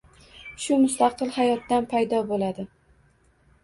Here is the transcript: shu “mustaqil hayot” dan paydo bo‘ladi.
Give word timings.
shu 0.63 0.77
“mustaqil 0.85 1.31
hayot” 1.37 1.69
dan 1.71 1.89
paydo 1.95 2.25
bo‘ladi. 2.35 2.71